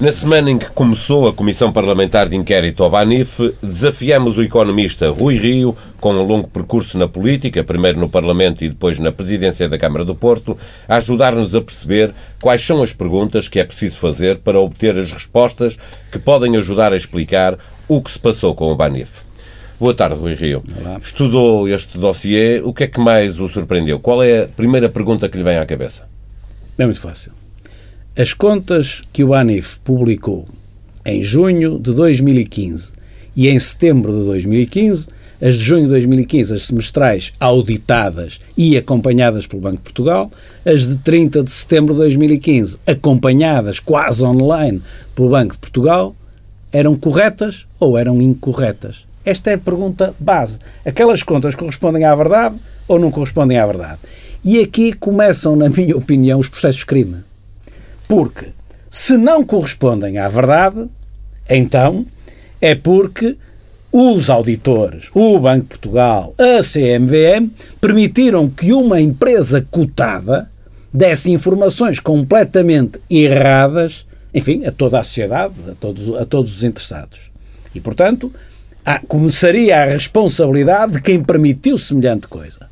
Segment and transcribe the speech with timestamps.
[0.00, 5.08] Na semana em que começou a Comissão Parlamentar de Inquérito ao Banif, desafiamos o economista
[5.08, 9.68] Rui Rio, com um longo percurso na política, primeiro no Parlamento e depois na presidência
[9.68, 13.96] da Câmara do Porto, a ajudar-nos a perceber quais são as perguntas que é preciso
[13.96, 15.78] fazer para obter as respostas
[16.10, 17.56] que podem ajudar a explicar
[17.86, 19.22] o que se passou com o Banif.
[19.78, 20.64] Boa tarde, Rui Rio.
[20.76, 20.98] Olá.
[21.00, 24.00] Estudou este dossiê, o que é que mais o surpreendeu?
[24.00, 26.06] Qual é a primeira pergunta que lhe vem à cabeça?
[26.76, 27.43] É muito fácil.
[28.16, 30.46] As contas que o ANIF publicou
[31.04, 32.92] em junho de 2015
[33.34, 35.08] e em setembro de 2015,
[35.42, 40.30] as de junho de 2015, as semestrais auditadas e acompanhadas pelo Banco de Portugal,
[40.64, 44.80] as de 30 de setembro de 2015, acompanhadas quase online
[45.16, 46.14] pelo Banco de Portugal,
[46.70, 49.04] eram corretas ou eram incorretas?
[49.24, 50.60] Esta é a pergunta base.
[50.86, 52.54] Aquelas contas correspondem à verdade
[52.86, 53.98] ou não correspondem à verdade?
[54.44, 57.16] E aqui começam, na minha opinião, os processos de crime.
[58.06, 58.48] Porque
[58.90, 60.88] se não correspondem à verdade,
[61.48, 62.06] então
[62.60, 63.36] é porque
[63.92, 70.50] os auditores, o Banco de Portugal, a CMVM, permitiram que uma empresa cotada
[70.92, 77.30] desse informações completamente erradas, enfim, a toda a sociedade, a todos, a todos os interessados.
[77.74, 78.32] E, portanto,
[78.84, 82.68] há, começaria a responsabilidade de quem permitiu semelhante coisa.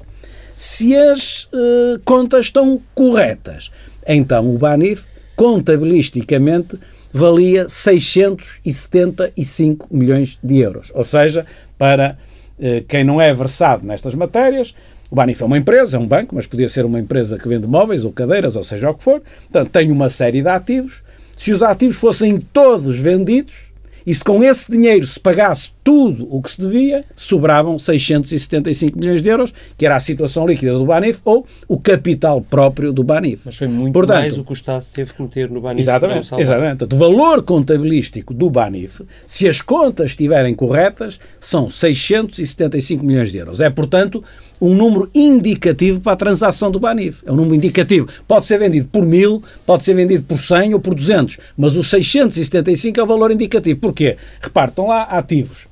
[0.54, 3.70] Se as uh, contas estão corretas,
[4.06, 5.04] então o Banif
[5.36, 6.78] contabilisticamente
[7.12, 10.90] valia 675 milhões de euros.
[10.94, 11.44] Ou seja,
[11.76, 12.16] para
[12.58, 14.74] eh, quem não é versado nestas matérias,
[15.10, 17.66] o Banif é uma empresa, é um banco, mas podia ser uma empresa que vende
[17.66, 19.20] móveis ou cadeiras, ou seja o que for.
[19.42, 21.02] Portanto, tem uma série de ativos.
[21.36, 23.71] Se os ativos fossem todos vendidos,
[24.06, 29.22] e se com esse dinheiro se pagasse tudo o que se devia, sobravam 675 milhões
[29.22, 33.42] de euros, que era a situação líquida do Banif ou o capital próprio do Banif.
[33.44, 35.82] Mas foi muito Portanto, mais o que o Estado teve que meter no Banif.
[35.82, 36.34] Exatamente.
[36.34, 36.78] exatamente.
[36.78, 43.38] Portanto, o valor contabilístico do Banif, se as contas estiverem corretas, são 675 milhões de
[43.38, 43.60] euros.
[43.60, 44.22] É, portanto,
[44.62, 47.20] um número indicativo para a transação do Banif.
[47.26, 48.06] É um número indicativo.
[48.28, 51.82] Pode ser vendido por mil, pode ser vendido por 100 ou por 200, mas o
[51.82, 53.80] 675 é o valor indicativo.
[53.80, 54.16] Porquê?
[54.40, 55.66] Repartam lá ativos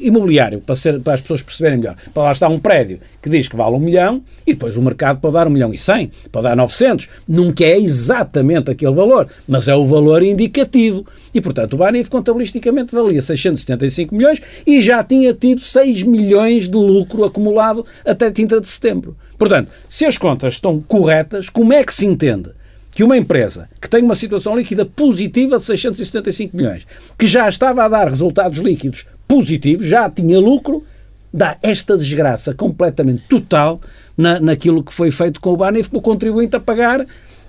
[0.00, 1.96] imobiliário, para, ser, para as pessoas perceberem melhor.
[2.14, 5.18] Para lá está um prédio que diz que vale um milhão e depois o mercado
[5.18, 7.08] pode dar um milhão e cem, pode dar 900.
[7.26, 11.04] Nunca é exatamente aquele valor, mas é o valor indicativo.
[11.34, 16.76] E, portanto, o Banif contabilisticamente valia 675 milhões e já tinha tido 6 milhões de
[16.76, 19.16] lucro acumulado até 30 de setembro.
[19.36, 22.50] Portanto, se as contas estão corretas, como é que se entende
[22.92, 26.86] que uma empresa que tem uma situação líquida positiva de 675 milhões,
[27.18, 30.84] que já estava a dar resultados líquidos positivos, já tinha lucro,
[31.32, 33.80] dá esta desgraça completamente total
[34.16, 37.04] na, naquilo que foi feito com o Banif, o contribuinte a pagar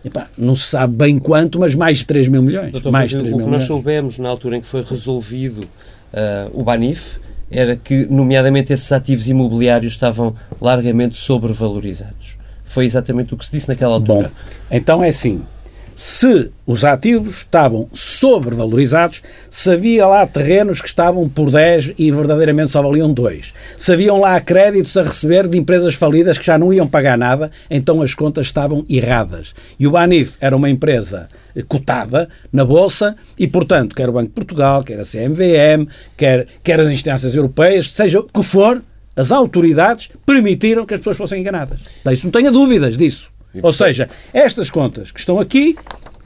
[0.06, 2.72] Epá, não se sabe bem quanto, mas mais de 3 mil milhões.
[2.72, 5.62] Doutor, mais de 3 mil o que nós soubemos na altura em que foi resolvido
[5.62, 7.18] uh, o Banif
[7.50, 12.38] era que, nomeadamente, esses ativos imobiliários estavam largamente sobrevalorizados.
[12.64, 14.30] Foi exatamente o que se disse naquela altura.
[14.30, 15.42] Bom, então é assim.
[15.96, 22.72] Se os ativos estavam sobrevalorizados, se havia lá terrenos que estavam por 10 e verdadeiramente
[22.72, 23.54] só valiam 2.
[23.78, 27.50] Se haviam lá créditos a receber de empresas falidas que já não iam pagar nada,
[27.70, 29.56] então as contas estavam erradas.
[29.80, 31.30] E o Banif era uma empresa
[31.70, 36.78] cotada na Bolsa e, portanto, quer o Banco de Portugal, quer a CMVM, quer, quer
[36.82, 38.84] as instâncias europeias, seja o que for,
[39.16, 41.80] as autoridades permitiram que as pessoas fossem enganadas.
[42.12, 43.34] Isso não tenha dúvidas disso.
[43.62, 45.76] Ou seja, estas contas que estão aqui,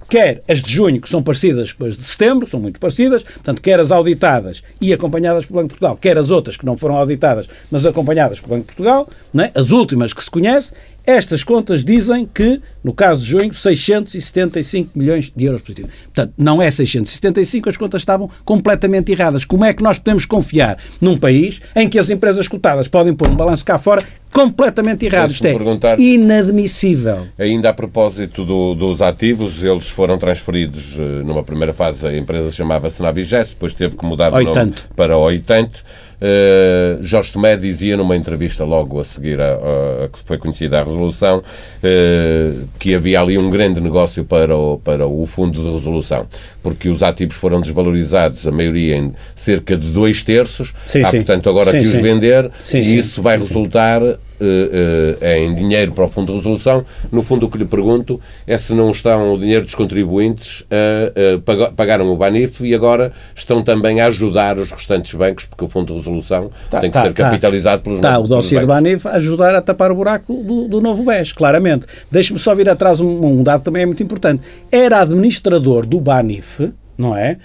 [0.10, 3.62] quer as de junho, que são parecidas com as de setembro, são muito parecidas, portanto,
[3.62, 6.98] quer as auditadas e acompanhadas pelo Banco de Portugal, quer as outras que não foram
[6.98, 9.08] auditadas, mas acompanhadas pelo Banco de Portugal,
[9.38, 9.52] é?
[9.54, 10.74] as últimas que se conhece,
[11.06, 15.92] estas contas dizem que, no caso de junho, 675 milhões de euros positivos.
[16.04, 19.44] Portanto, não é 675, as contas estavam completamente erradas.
[19.44, 23.28] Como é que nós podemos confiar num país em que as empresas cotadas podem pôr
[23.28, 24.04] um balanço cá fora
[24.40, 25.32] completamente errado?
[25.32, 25.56] Isto é
[25.98, 27.28] inadmissível.
[27.38, 32.52] Ainda a propósito do, dos ativos, eles foram transferidos eh, numa primeira fase, a empresa
[32.52, 35.84] chamava-se Navigés, depois teve que mudar de nome para Oitante.
[36.19, 40.81] Uh, Jorge Tomé dizia numa entrevista logo a seguir a, a, a que foi conhecida
[40.81, 45.72] a resolução uh, que havia ali um grande negócio para o, para o fundo de
[45.72, 46.28] resolução,
[46.62, 51.18] porque os ativos foram desvalorizados, a maioria em cerca de dois terços, sim, há sim.
[51.19, 54.02] portanto agora sim, que os vender e isso vai resultar
[54.41, 56.83] uh, em dinheiro para o Fundo de Resolução.
[57.12, 61.65] No fundo, o que lhe pergunto é se não estão o dinheiro dos contribuintes a,
[61.68, 65.68] a pagaram o Banif e agora estão também a ajudar os restantes bancos, porque o
[65.68, 67.24] Fundo de Resolução tá, tem que tá, ser tá.
[67.24, 70.68] capitalizado tá, pelos Está o dossiê do Banif a ajudar a tapar o buraco do,
[70.68, 71.86] do novo BES, claramente.
[72.12, 74.44] Deixe-me só vir atrás um, um dado também é muito importante.
[74.71, 77.38] Era administrador do Banif não é?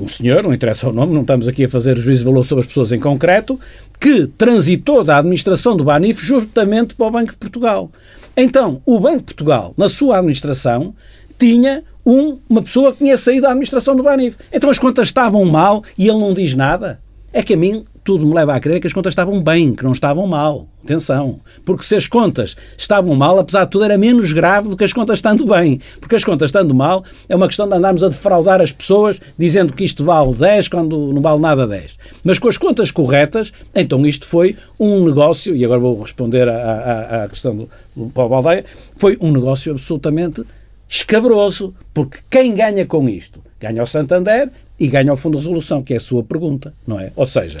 [0.00, 2.62] Um senhor, não interessa o nome, não estamos aqui a fazer juízo de valor sobre
[2.62, 3.58] as pessoas em concreto,
[4.00, 7.90] que transitou da administração do Banif justamente para o Banco de Portugal.
[8.36, 10.94] Então, o Banco de Portugal, na sua administração,
[11.38, 14.36] tinha um, uma pessoa que tinha saído da administração do Banif.
[14.52, 17.00] Então as contas estavam mal e ele não diz nada.
[17.36, 19.84] É que a mim tudo me leva a crer que as contas estavam bem, que
[19.84, 20.66] não estavam mal.
[20.82, 21.38] Atenção.
[21.66, 24.92] Porque se as contas estavam mal, apesar de tudo, era menos grave do que as
[24.94, 25.78] contas estando bem.
[26.00, 29.74] Porque as contas estando mal é uma questão de andarmos a defraudar as pessoas dizendo
[29.74, 31.98] que isto vale 10 quando não vale nada 10.
[32.24, 37.26] Mas com as contas corretas, então isto foi um negócio, e agora vou responder à,
[37.28, 38.64] questão do, do Paulo Baldeia,
[38.96, 40.42] foi um negócio absolutamente
[40.88, 43.44] escabroso, porque quem ganha com isto?
[43.60, 47.00] Ganha o Santander e ganha o Fundo de Resolução, que é a sua pergunta, não
[47.00, 47.10] é?
[47.16, 47.58] Ou seja,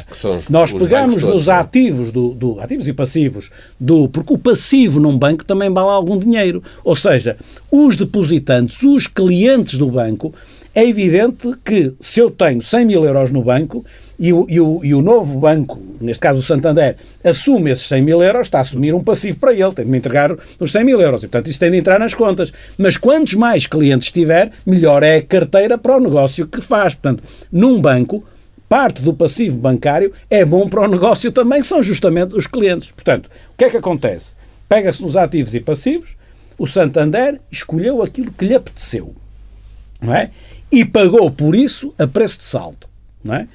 [0.50, 1.52] nós pegamos nos é?
[1.52, 6.18] ativos, do, do, ativos e passivos, do, porque o passivo num banco também vale algum
[6.18, 6.62] dinheiro.
[6.84, 7.36] Ou seja,
[7.70, 10.34] os depositantes, os clientes do banco,
[10.74, 13.82] é evidente que se eu tenho 100 mil euros no banco,
[14.18, 18.02] e o, e, o, e o novo banco, neste caso o Santander, assume esses 100
[18.02, 20.84] mil euros, está a assumir um passivo para ele, tem de me entregar os 100
[20.84, 22.52] mil euros e, portanto, isso tem de entrar nas contas.
[22.78, 26.94] Mas quantos mais clientes tiver, melhor é a carteira para o negócio que faz.
[26.94, 27.22] Portanto,
[27.52, 28.24] num banco,
[28.68, 32.90] parte do passivo bancário é bom para o negócio também, que são justamente os clientes.
[32.90, 34.34] Portanto, o que é que acontece?
[34.68, 36.16] Pega-se nos ativos e passivos,
[36.58, 39.14] o Santander escolheu aquilo que lhe apeteceu,
[40.00, 40.30] não é?
[40.72, 42.88] E pagou por isso a preço de saldo,
[43.22, 43.46] não é?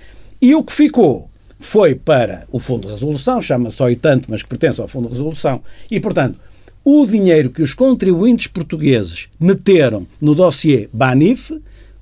[0.41, 1.29] E o que ficou
[1.59, 5.61] foi para o Fundo de Resolução, chama-se OITANTE, mas que pertence ao Fundo de Resolução,
[5.91, 6.39] e, portanto,
[6.83, 11.51] o dinheiro que os contribuintes portugueses meteram no dossiê Banif,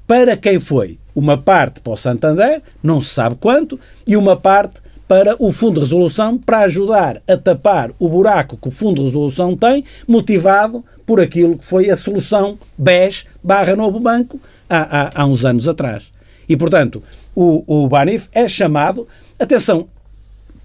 [0.07, 0.97] para quem foi?
[1.13, 3.77] Uma parte para o Santander, não se sabe quanto,
[4.07, 8.69] e uma parte para o Fundo de Resolução para ajudar a tapar o buraco que
[8.69, 14.00] o Fundo de Resolução tem, motivado por aquilo que foi a solução BES barra Novo
[14.00, 14.39] Banco
[14.69, 16.09] há, há, há uns anos atrás.
[16.50, 17.01] E, portanto,
[17.36, 19.07] o, o Banif é chamado.
[19.40, 19.88] Atenção,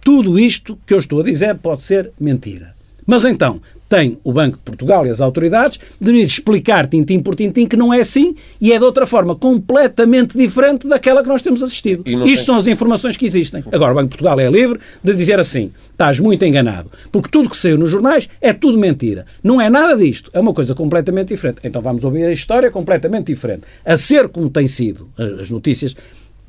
[0.00, 2.74] tudo isto que eu estou a dizer pode ser mentira.
[3.06, 3.60] Mas então,
[3.94, 7.76] tem o Banco de Portugal e as autoridades de vir explicar tintim por tintim que
[7.76, 12.02] não é assim e é de outra forma completamente diferente daquela que nós temos assistido.
[12.04, 12.36] Isto tem...
[12.36, 13.62] são as informações que existem.
[13.70, 17.48] Agora, o Banco de Portugal é livre de dizer assim: estás muito enganado, porque tudo
[17.48, 19.26] que saiu nos jornais é tudo mentira.
[19.44, 21.58] Não é nada disto, é uma coisa completamente diferente.
[21.62, 23.62] Então vamos ouvir a história completamente diferente.
[23.84, 25.94] A ser como tem sido as notícias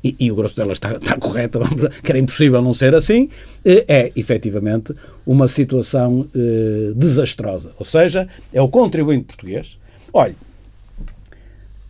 [0.06, 3.28] e, e, o grosso dela está, está correto, vamos, que era impossível não ser assim,
[3.64, 4.94] eh, é efetivamente
[5.26, 7.72] uma situação eh, desastrosa.
[7.78, 9.78] Ou seja, é o contribuinte português.
[10.12, 10.36] Olha,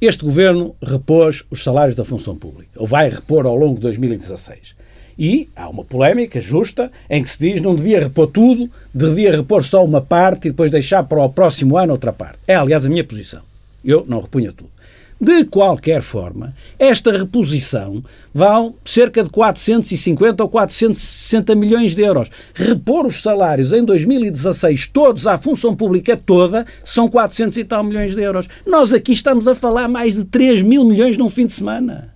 [0.00, 4.74] este governo repôs os salários da função pública, ou vai repor ao longo de 2016.
[5.18, 9.64] E há uma polémica justa em que se diz não devia repor tudo, devia repor
[9.64, 12.38] só uma parte e depois deixar para o próximo ano outra parte.
[12.46, 13.40] É, aliás, a minha posição.
[13.84, 14.70] Eu não repunha tudo.
[15.18, 18.04] De qualquer forma, esta reposição
[18.34, 22.28] vale cerca de 450 ou 460 milhões de euros.
[22.52, 28.14] Repor os salários em 2016 todos à função pública toda são 400 e tal milhões
[28.14, 28.46] de euros.
[28.66, 32.12] Nós aqui estamos a falar mais de 3 mil milhões num fim de semana.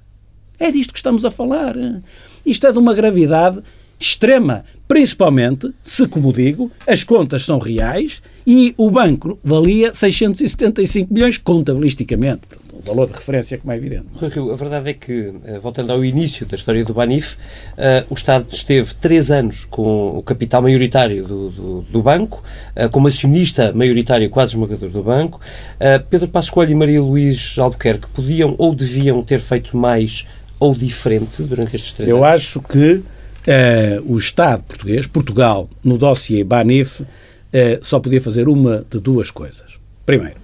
[0.58, 1.74] É disto que estamos a falar.
[2.44, 3.60] Isto é de uma gravidade
[3.98, 11.38] extrema, principalmente se, como digo, as contas são reais e o banco valia 675 milhões
[11.38, 12.42] contabilisticamente
[12.80, 14.06] o valor de referência, como é evidente.
[14.22, 18.46] A verdade é que, eh, voltando ao início da história do Banif, uh, o Estado
[18.50, 22.42] esteve três anos com o capital maioritário do, do, do banco,
[22.76, 25.40] uh, como acionista maioritário quase esmagador do banco.
[25.76, 30.26] Uh, Pedro Passos Coelho e Maria Luís Albuquerque podiam ou deviam ter feito mais
[30.58, 32.28] ou diferente durante estes três Eu anos?
[32.28, 33.02] Eu acho que
[34.04, 37.02] o Estado português, Portugal, no dossiê Banif,
[37.80, 39.78] só podia fazer uma de duas coisas.
[40.04, 40.36] Primeiro,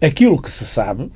[0.00, 1.10] aquilo que se sabe,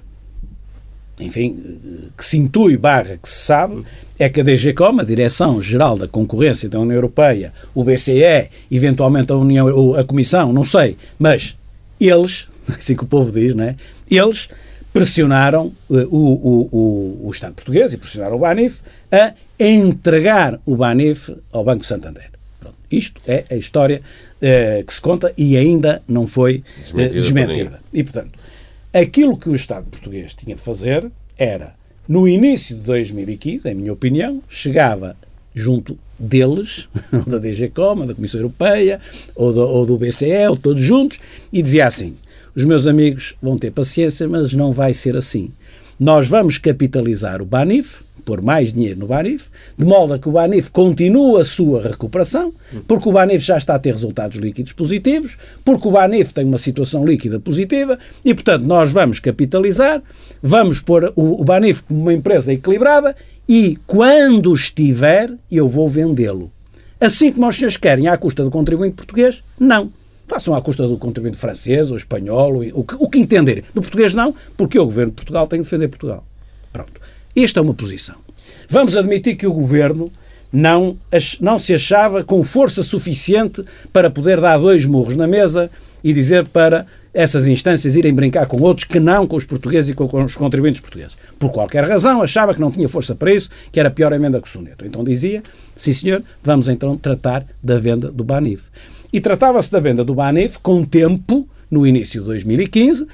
[1.18, 3.84] enfim, que se intui barra que se sabe,
[4.18, 9.36] é que a DGCOM, a Direção-Geral da Concorrência da União Europeia, o BCE, eventualmente a,
[9.36, 11.56] União, a Comissão, não sei, mas
[12.00, 13.76] eles, assim que o povo diz, né,
[14.10, 14.48] eles
[14.92, 20.76] pressionaram uh, o, o, o, o Estado português e pressionaram o BANIF a entregar o
[20.76, 22.30] BANIF ao Banco Santander.
[22.60, 24.00] Pronto, isto é a história
[24.36, 26.62] uh, que se conta e ainda não foi
[26.92, 27.80] uh, desmentida.
[27.92, 28.38] E, portanto,
[28.94, 31.74] Aquilo que o Estado português tinha de fazer era,
[32.08, 35.16] no início de 2015, em minha opinião, chegava
[35.52, 36.86] junto deles,
[37.26, 39.00] da DGCOM, da Comissão Europeia,
[39.34, 41.18] ou do, ou do BCE, ou todos juntos,
[41.52, 42.14] e dizia assim:
[42.54, 45.50] os meus amigos vão ter paciência, mas não vai ser assim.
[45.98, 50.32] Nós vamos capitalizar o Banif pôr mais dinheiro no Banif, de modo a que o
[50.32, 52.52] Banif continue a sua recuperação,
[52.88, 56.58] porque o Banif já está a ter resultados líquidos positivos, porque o Banif tem uma
[56.58, 60.02] situação líquida positiva e, portanto, nós vamos capitalizar,
[60.42, 63.14] vamos pôr o, Banif como uma empresa equilibrada
[63.48, 66.50] e, quando estiver, eu vou vendê-lo.
[67.00, 69.92] Assim como os senhores querem à custa do contribuinte português, não.
[70.26, 73.62] Façam à custa do contribuinte francês ou espanhol, o que, o que entenderem.
[73.74, 76.24] Do português não, porque o governo de Portugal tem de defender Portugal.
[76.72, 77.00] Pronto.
[77.36, 78.16] Esta é uma posição.
[78.68, 80.10] Vamos admitir que o governo
[80.52, 80.96] não,
[81.40, 85.70] não se achava com força suficiente para poder dar dois murros na mesa
[86.02, 89.94] e dizer para essas instâncias irem brincar com outros que não com os portugueses e
[89.94, 91.16] com os contribuintes portugueses.
[91.38, 94.40] Por qualquer razão, achava que não tinha força para isso, que era a pior emenda
[94.40, 94.84] que o soneto.
[94.84, 95.42] Então dizia,
[95.74, 98.64] sim senhor, vamos então tratar da venda do Banif.
[99.12, 103.06] E tratava-se da venda do Banif com tempo, no início de 2015,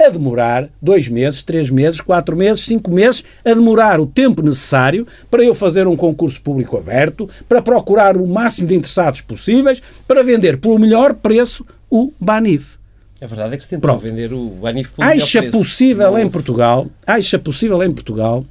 [0.00, 5.06] a demorar dois meses, três meses, quatro meses, cinco meses, a demorar o tempo necessário
[5.30, 10.22] para eu fazer um concurso público aberto, para procurar o máximo de interessados possíveis, para
[10.22, 12.78] vender pelo melhor preço o Banif.
[13.20, 14.02] A verdade é que se tentou Pronto.
[14.02, 15.58] vender o Banif pelo acha melhor preço.
[15.58, 18.44] possível em Portugal, acha possível em Portugal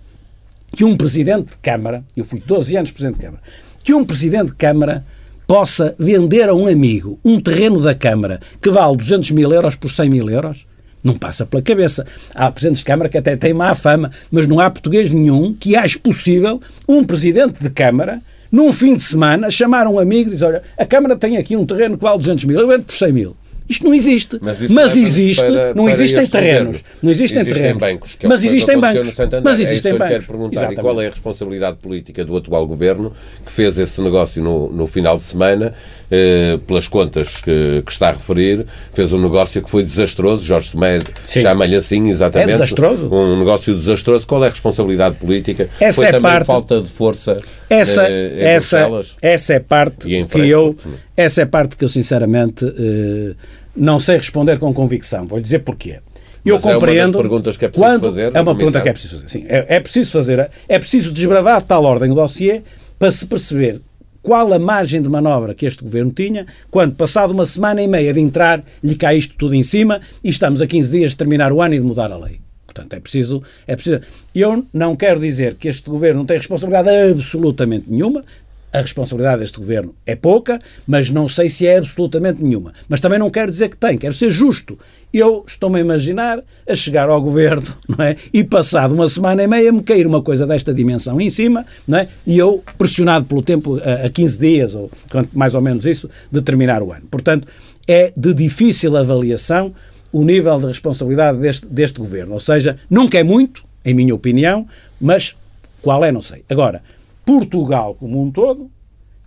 [0.75, 3.43] que um presidente de Câmara, eu fui 12 anos presidente de Câmara,
[3.81, 5.05] que um presidente de Câmara
[5.47, 9.89] possa vender a um amigo um terreno da Câmara que vale 200 mil euros por
[9.89, 10.66] 100 mil euros?
[11.03, 12.05] Não passa pela cabeça.
[12.33, 15.75] Há presidentes de Câmara que até têm má fama, mas não há português nenhum que
[15.75, 20.45] ache possível um presidente de Câmara, num fim de semana, chamar um amigo e dizer:
[20.45, 23.13] Olha, a Câmara tem aqui um terreno que vale 200 mil, eu vendo por 100
[23.13, 23.35] mil.
[23.69, 24.39] Isto não existe.
[24.41, 27.79] Mas, mas existe, para, não para existem terrenos, não existem, existem terrenos.
[27.79, 29.17] Bancos, é mas existem bancos.
[29.43, 30.13] Mas existem é bancos.
[30.13, 30.71] quero perguntar.
[30.71, 33.11] E qual é a responsabilidade política do atual governo
[33.45, 35.73] que fez esse negócio no, no final de semana,
[36.09, 40.71] eh, pelas contas que, que, está a referir, fez um negócio que foi desastroso, Jorge
[40.71, 42.49] Tomé chama-lhe assim, exatamente.
[42.49, 43.13] É desastroso.
[43.13, 44.25] Um negócio desastroso.
[44.25, 45.69] Qual é a responsabilidade política?
[45.79, 46.45] Essa foi é também parte...
[46.45, 47.37] falta de força
[47.69, 48.89] essa, eh, essa,
[49.21, 50.75] essa é parte que eu,
[51.15, 53.35] essa é parte que eu sinceramente eh,
[53.75, 55.27] não sei responder com convicção.
[55.27, 55.99] Vou lhe dizer porquê.
[56.45, 56.97] Eu Mas compreendo.
[56.97, 58.31] É uma das perguntas que é preciso quando, fazer.
[58.33, 59.29] É uma pergunta que é preciso fazer.
[59.29, 60.49] Sim, é, é preciso fazer.
[60.69, 62.61] É preciso desbravar de tal ordem o dossiê
[62.97, 63.81] para se perceber
[64.27, 68.13] qual a margem de manobra que este governo tinha quando, passado uma semana e meia
[68.13, 71.53] de entrar, lhe cai isto tudo em cima e estamos a 15 dias de terminar
[71.53, 72.41] o ano e de mudar a lei.
[72.65, 74.01] Portanto, é preciso, é preciso.
[74.35, 78.21] Eu não quero dizer que este governo não tem responsabilidade absolutamente nenhuma.
[78.77, 82.71] A responsabilidade deste governo é pouca, mas não sei se é absolutamente nenhuma.
[82.87, 84.77] Mas também não quero dizer que tem, quero ser justo.
[85.11, 88.15] Eu estou-me a imaginar a chegar ao governo, não é?
[88.31, 91.97] E passado uma semana e meia me cair uma coisa desta dimensão em cima, não
[91.97, 92.07] é?
[92.25, 94.91] E eu, pressionado pelo tempo, a 15 dias, ou
[95.33, 97.07] mais ou menos isso, de terminar o ano.
[97.09, 97.47] Portanto,
[97.87, 99.73] é de difícil avaliação
[100.11, 102.35] o nível de responsabilidade deste, deste governo.
[102.35, 104.67] Ou seja, nunca é muito, em minha opinião,
[105.01, 105.35] mas
[105.81, 106.43] qual é, não sei.
[106.47, 106.83] Agora,
[107.27, 108.71] Portugal como um todo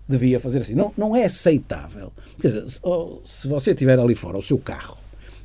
[0.08, 0.74] devia fazer assim.
[0.74, 2.10] Não, não é aceitável.
[2.40, 2.64] Quer dizer,
[3.26, 4.96] se você tiver ali fora o seu carro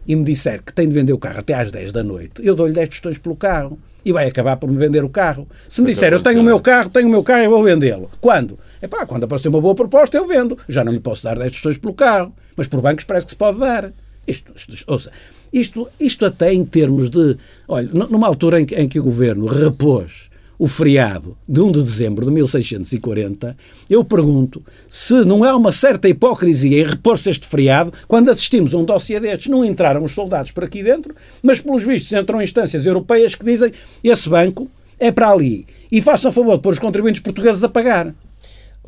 [0.07, 2.55] e me disser que tem de vender o carro até às 10 da noite, eu
[2.55, 5.45] dou-lhe 10 tostões pelo carro e vai acabar por me vender o carro.
[5.67, 8.09] Se me disser, eu tenho o meu carro, tenho o meu carro e vou vendê-lo.
[8.21, 8.57] Quando?
[8.81, 10.57] É pá, quando aparecer uma boa proposta, eu vendo.
[10.69, 13.37] Já não lhe posso dar 10 tostões pelo carro, mas por bancos parece que se
[13.37, 13.91] pode dar.
[14.25, 15.11] Isto, isto, ouça,
[15.51, 17.35] isto, isto até em termos de.
[17.67, 21.81] Olha, numa altura em que, em que o governo repôs o feriado de 1 de
[21.81, 23.57] dezembro de 1640,
[23.89, 28.77] eu pergunto se não há uma certa hipocrisia em repor-se este feriado quando assistimos a
[28.77, 29.47] um dossiê destes.
[29.47, 33.71] Não entraram os soldados por aqui dentro, mas pelos vistos entram instâncias europeias que dizem
[34.03, 34.69] esse banco
[34.99, 35.65] é para ali.
[35.91, 38.13] E façam favor de pôr os contribuintes portugueses a pagar.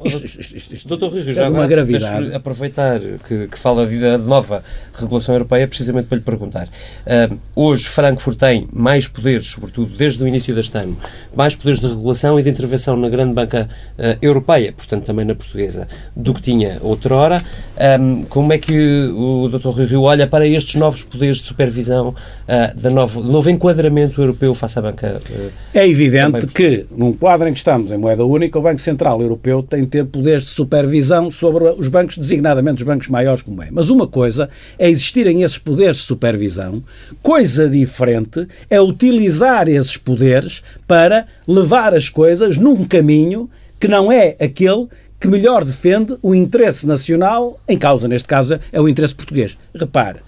[0.04, 2.34] Isto, isto, isto, isto Doutor Rui, já é uma gravidade.
[2.34, 4.64] aproveitar que, que fala da nova
[4.94, 6.68] regulação europeia, precisamente para lhe perguntar.
[6.68, 10.98] Uh, hoje, Frankfurt tem mais poderes, sobretudo desde o início deste ano,
[11.36, 15.34] mais poderes de regulação e de intervenção na grande banca uh, europeia, portanto também na
[15.34, 17.44] portuguesa, do que tinha outrora.
[18.00, 19.70] Um, como é que o Dr.
[19.70, 22.14] Rui Rio olha para estes novos poderes de supervisão
[22.48, 25.20] uh, da novo, novo enquadramento europeu face à banca?
[25.74, 29.62] é evidente que, num quadro em que estamos em moeda única, o Banco Central Europeu
[29.62, 33.70] tem ter poderes de supervisão sobre os bancos, designadamente os bancos maiores como é.
[33.72, 34.50] Mas uma coisa
[34.80, 36.82] é existirem esses poderes de supervisão,
[37.22, 43.50] coisa diferente é utilizar esses poderes para levar as coisas num caminho
[43.80, 44.88] que não é aquele
[45.20, 49.58] que melhor defende o interesse nacional, em causa, neste caso, é o interesse português.
[49.74, 50.20] Repare,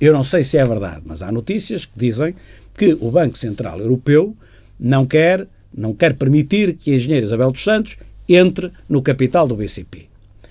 [0.00, 2.34] eu não sei se é verdade, mas há notícias que dizem
[2.74, 4.36] que o Banco Central Europeu
[4.78, 7.96] não quer, não quer permitir que a engenheira Isabel dos Santos
[8.28, 10.06] entre no capital do BCP.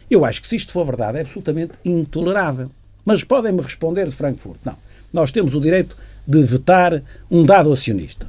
[0.09, 2.69] Eu acho que se isto for verdade é absolutamente intolerável.
[3.05, 4.59] Mas podem-me responder de Frankfurt.
[4.65, 4.75] Não.
[5.13, 5.95] Nós temos o direito
[6.27, 7.01] de vetar
[7.31, 8.27] um dado acionista.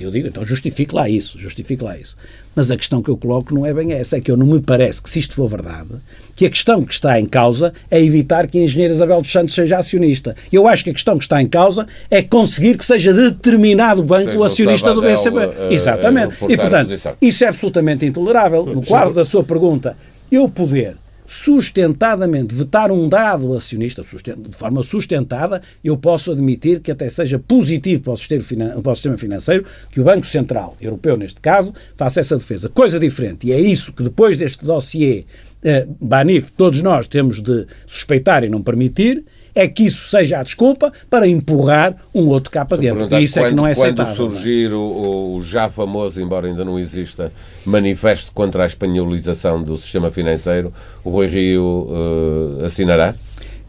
[0.00, 2.16] Eu digo, então justifique lá isso, justifique lá isso.
[2.54, 4.60] Mas a questão que eu coloco não é bem essa, é que eu não me
[4.60, 5.90] parece que, se isto for verdade,
[6.34, 9.54] que a questão que está em causa é evitar que a engenheira Isabel dos Santos
[9.54, 10.34] seja acionista.
[10.52, 14.24] Eu acho que a questão que está em causa é conseguir que seja determinado banco
[14.24, 15.38] seja o acionista do BCB.
[15.38, 16.34] Uh, eh, Exatamente.
[16.48, 18.66] e, portanto, isso é absolutamente intolerável.
[18.66, 19.96] No quadro da sua pergunta,
[20.30, 27.08] eu poder sustentadamente vetar um dado acionista de forma sustentada, eu posso admitir que até
[27.08, 32.36] seja positivo para o, sistema, financeiro que o Banco Central Europeu, neste caso, faça essa
[32.36, 32.68] defesa.
[32.68, 33.46] Coisa diferente.
[33.46, 35.24] E é isso que depois deste dossiê
[35.62, 39.24] eh, Banif, todos nós temos de suspeitar e não permitir,
[39.54, 43.08] é que isso seja a desculpa para empurrar um outro cá para dentro.
[43.14, 44.14] E isso quando, é que não é aceitável.
[44.14, 44.34] Quando é?
[44.34, 47.32] surgir o, o, já famoso, embora ainda não exista,
[47.64, 50.72] manifesto contra a espanholização do sistema financeiro,
[51.04, 53.14] o Rui Rio uh, assinará?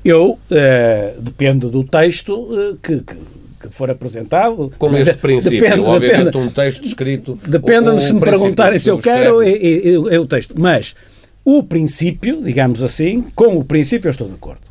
[0.03, 4.71] Eu, uh, depende do texto uh, que, que for apresentado.
[4.77, 7.39] Com este princípio, depende, obviamente depende, um texto escrito.
[7.47, 10.53] Depende-me se me perguntarem se eu quero, é, é, é, o texto.
[10.57, 10.95] Mas
[11.43, 14.64] o princípio, digamos assim, com o princípio eu estou de acordo.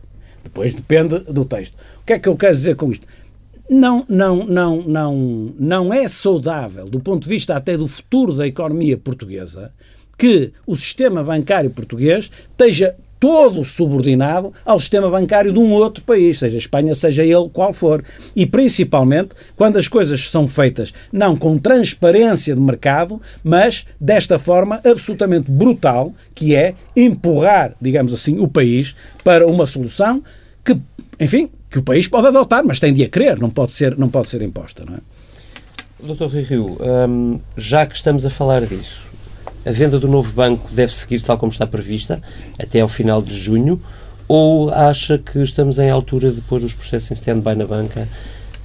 [0.44, 1.74] Depois depende do texto.
[2.02, 3.06] O que é que eu quero dizer com isto?
[3.68, 8.46] Não, não, não, não, não é saudável, do ponto de vista até do futuro da
[8.46, 9.72] economia portuguesa,
[10.18, 12.94] que o sistema bancário português esteja
[13.24, 18.04] todo subordinado ao sistema bancário de um outro país, seja Espanha, seja ele qual for.
[18.36, 24.78] E principalmente quando as coisas são feitas não com transparência de mercado, mas desta forma
[24.84, 30.22] absolutamente brutal, que é empurrar, digamos assim, o país para uma solução
[30.62, 30.76] que,
[31.18, 34.10] enfim, que o país pode adotar, mas tem de a querer, não pode ser, não
[34.10, 35.00] pode ser imposta, não é?
[36.06, 36.76] Doutor Rui Rio,
[37.08, 39.13] hum, já que estamos a falar disso,
[39.64, 42.20] a venda do novo banco deve seguir tal como está prevista
[42.58, 43.80] até ao final de junho
[44.26, 48.08] ou acha que estamos em altura de pôr os processos em stand-by na banca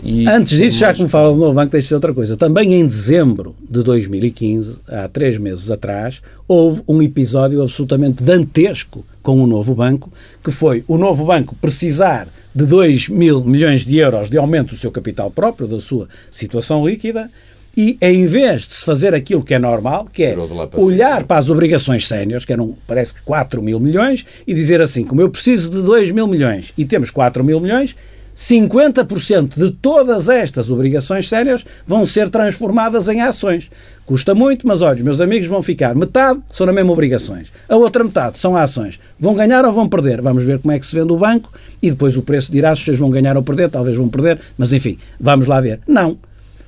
[0.02, 2.38] e Antes disso, já que me fala do novo banco, deixa outra coisa.
[2.38, 9.42] Também em dezembro de 2015, há três meses atrás, houve um episódio absolutamente dantesco com
[9.44, 10.12] o novo banco,
[10.44, 14.78] que foi o novo banco precisar de 2 mil milhões de euros de aumento do
[14.78, 17.30] seu capital próprio, da sua situação líquida,
[17.76, 20.36] e em vez de se fazer aquilo que é normal, que é
[20.74, 25.04] olhar para as obrigações séniores, que eram parece que 4 mil milhões, e dizer assim,
[25.04, 27.96] como eu preciso de 2 mil milhões e temos 4 mil milhões,
[28.40, 33.70] 50% de todas estas obrigações sérias vão ser transformadas em ações.
[34.06, 35.94] Custa muito, mas olha, meus amigos vão ficar.
[35.94, 37.52] Metade são na mesma obrigações.
[37.68, 38.98] A outra metade são ações.
[39.20, 40.22] Vão ganhar ou vão perder?
[40.22, 41.52] Vamos ver como é que se vende o banco
[41.82, 43.70] e depois o preço dirá se vocês vão ganhar ou perder.
[43.70, 45.82] Talvez vão perder, mas enfim, vamos lá ver.
[45.86, 46.18] Não.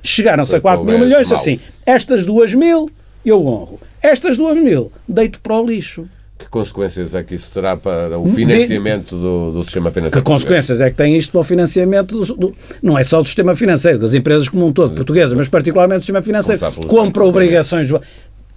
[0.02, 1.60] Chegaram-se a 4 mil milhões assim.
[1.86, 2.90] Estas 2 mil
[3.24, 3.80] eu honro.
[4.02, 6.06] Estas 2 mil deito para o lixo.
[6.42, 10.24] Que consequências é que isso terá para o financiamento do, do sistema financeiro?
[10.24, 13.26] Que consequências é que tem isto para o financiamento, do, do, não é só do
[13.26, 16.60] sistema financeiro, das empresas como um todo, portuguesas, mas particularmente do sistema financeiro.
[16.88, 17.88] Compra obrigações.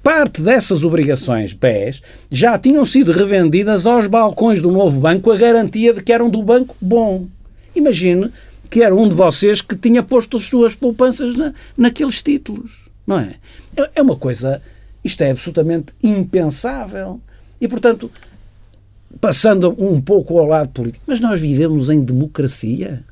[0.02, 5.94] Parte dessas obrigações BES já tinham sido revendidas aos balcões do novo banco a garantia
[5.94, 7.28] de que eram do banco bom.
[7.76, 8.32] Imagine
[8.70, 13.20] que era um de vocês que tinha posto as suas poupanças na, naqueles títulos, não
[13.20, 13.36] é?
[13.76, 13.90] é?
[13.96, 14.62] É uma coisa.
[15.04, 17.22] Isto é absolutamente impensável.
[17.62, 18.12] E, portanto,
[19.22, 23.04] passando um pouco ao lado político, mas nós vivemos em democracia.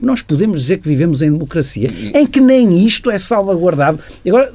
[0.00, 3.98] Nós podemos dizer que vivemos em democracia, em que nem isto é salvaguardado.
[4.26, 4.52] Agora,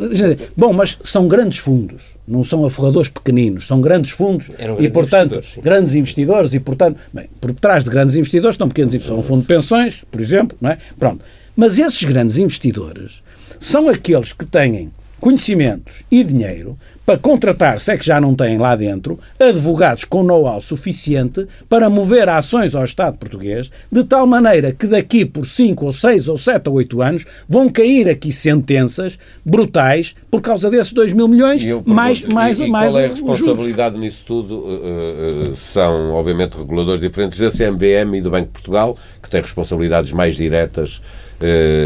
[0.56, 4.50] bom, mas são grandes fundos, não são aforradores pequeninos, são grandes fundos
[4.80, 8.94] e, portanto, investidores, grandes investidores e, portanto, bem, por trás de grandes investidores estão pequenos
[8.94, 10.78] investidores, um fundo de pensões, por exemplo, não é?
[11.00, 11.26] Pronto.
[11.56, 13.24] Mas esses grandes investidores
[13.60, 18.58] são aqueles que têm conhecimentos e dinheiro para contratar, se é que já não têm
[18.58, 24.72] lá dentro, advogados com know-how suficiente para mover ações ao Estado português, de tal maneira
[24.72, 29.20] que daqui por 5 ou 6 ou 7 ou 8 anos vão cair aqui sentenças
[29.46, 32.92] brutais por causa desses 2 mil milhões, mais, mais, e, mais.
[32.92, 34.56] Qual é a responsabilidade nisso tudo?
[34.56, 39.42] Uh, uh, são, obviamente, reguladores diferentes da CMBM e do Banco de Portugal, que têm
[39.42, 41.02] responsabilidades mais diretas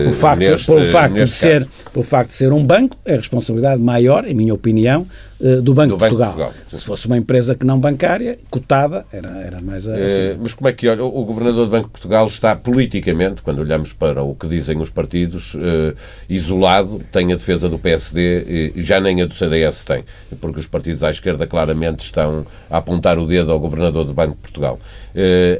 [0.05, 3.81] por facto, neste, pelo, facto de ser, pelo facto de ser um banco, é responsabilidade
[3.81, 6.33] maior, em minha opinião, eh, do Banco, do de Portugal.
[6.33, 10.39] Portugal Se fosse uma empresa que não bancária, cotada, era, era mais eh, assim.
[10.39, 13.91] mas como é que olha, o Governador do Banco de Portugal está politicamente, quando olhamos
[13.91, 15.93] para o que dizem os partidos, eh,
[16.29, 20.05] isolado, tem a defesa do PSD e já nem a do CDS tem,
[20.39, 24.35] porque os partidos à esquerda claramente estão a apontar o dedo ao Governador do Banco
[24.35, 24.79] de Portugal.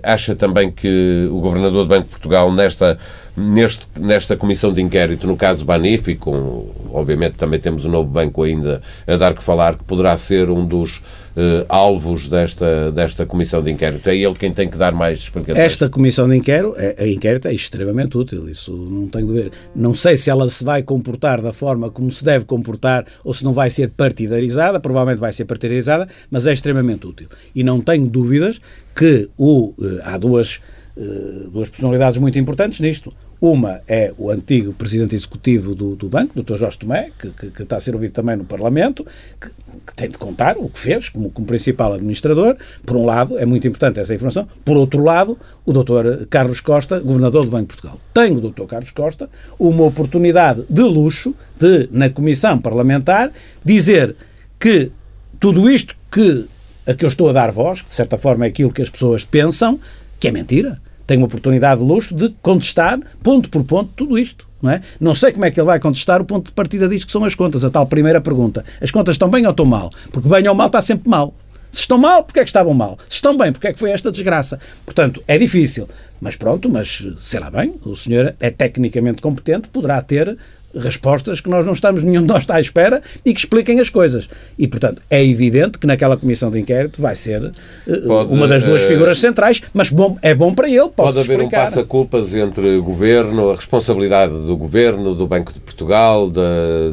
[0.03, 2.97] acha também que o Governador do Banco de Portugal, nesta
[3.35, 7.91] neste, nesta comissão de inquérito, no caso Banif, e com, obviamente também temos o um
[7.91, 12.91] novo banco ainda a dar que falar, que poderá ser um dos uh, alvos desta,
[12.91, 14.09] desta comissão de inquérito?
[14.09, 15.63] É ele quem tem que dar mais explicações?
[15.63, 19.51] Esta comissão de inquérito é, inquérito é extremamente útil, isso não tenho dúvida.
[19.75, 23.43] Não sei se ela se vai comportar da forma como se deve comportar ou se
[23.43, 27.27] não vai ser partidarizada, provavelmente vai ser partidarizada, mas é extremamente útil.
[27.53, 28.59] E não tenho dúvidas
[28.95, 30.61] que o, uh, há duas,
[30.95, 33.11] uh, duas personalidades muito importantes nisto.
[33.45, 36.55] Uma é o antigo presidente executivo do, do banco, Dr.
[36.55, 39.05] Jorge Tomé, que, que, que, está a ser ouvido também no Parlamento,
[39.39, 39.49] que,
[39.85, 42.57] que, tem de contar o que fez como, como principal administrador.
[42.83, 44.47] Por um lado, é muito importante essa informação.
[44.65, 46.25] Por outro lado, o Dr.
[46.27, 48.01] Carlos Costa, governador do Banco de Portugal.
[48.11, 48.63] Tem o Dr.
[48.63, 49.29] Carlos Costa
[49.59, 53.31] uma oportunidade de luxo de, na comissão parlamentar,
[53.63, 54.15] dizer
[54.59, 54.91] que
[55.39, 56.47] tudo isto que
[56.87, 58.89] a que eu estou a dar voz, que de certa forma é aquilo que as
[58.89, 59.79] pessoas pensam,
[60.19, 64.47] que é mentira tem uma oportunidade de luxo de contestar, ponto por ponto, tudo isto.
[64.61, 64.81] Não, é?
[64.99, 67.23] não sei como é que ele vai contestar o ponto de partida disto que são
[67.23, 68.65] as contas, a tal primeira pergunta.
[68.81, 69.91] As contas estão bem ou estão mal?
[70.11, 71.33] Porque bem ou mal está sempre mal.
[71.71, 72.97] Se estão mal, porque é que estavam mal?
[73.09, 74.57] Se estão bem, porque é que foi esta desgraça?
[74.85, 75.87] Portanto, é difícil.
[76.21, 80.37] Mas pronto, mas sei lá bem, o senhor é tecnicamente competente, poderá ter
[80.75, 83.89] respostas que nós não estamos, nenhum de nós está à espera e que expliquem as
[83.89, 84.29] coisas.
[84.57, 88.63] E, portanto, é evidente que naquela comissão de inquérito vai ser uh, pode, uma das
[88.63, 91.63] duas uh, figuras centrais, mas bom, é bom para ele, pode haver explicar.
[91.63, 96.41] um passa-culpas entre o governo, a responsabilidade do governo, do Banco de Portugal, da